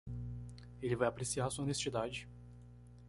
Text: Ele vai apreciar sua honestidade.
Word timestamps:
Ele 0.81 0.95
vai 0.95 1.07
apreciar 1.07 1.47
sua 1.51 1.63
honestidade. 1.63 2.27